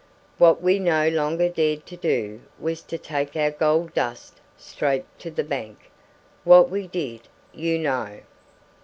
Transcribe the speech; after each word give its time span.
What 0.39 0.63
we 0.63 0.79
no 0.79 1.07
longer 1.09 1.47
dared 1.47 1.85
to 1.85 1.95
do 1.95 2.41
was 2.59 2.81
to 2.81 2.97
take 2.97 3.35
our 3.35 3.51
gold 3.51 3.93
dust 3.93 4.41
straight 4.57 5.05
to 5.19 5.29
the 5.29 5.43
Bank. 5.43 5.91
What 6.43 6.71
we 6.71 6.87
did, 6.87 7.27
you 7.53 7.77
know. 7.77 8.21